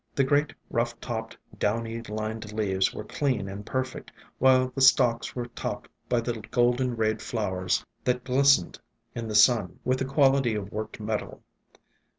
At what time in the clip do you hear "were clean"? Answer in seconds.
2.91-3.47